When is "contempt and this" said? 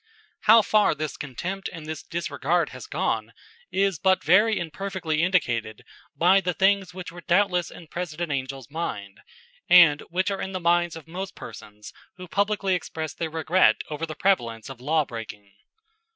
1.15-2.01